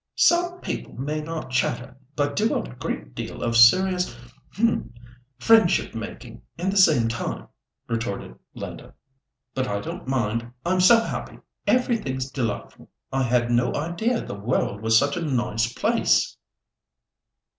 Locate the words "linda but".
8.55-9.67